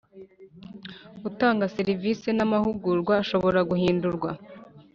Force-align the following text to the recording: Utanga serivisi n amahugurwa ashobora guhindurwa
Utanga 1.29 1.65
serivisi 1.77 2.29
n 2.37 2.39
amahugurwa 2.45 3.13
ashobora 3.23 3.59
guhindurwa 3.69 4.29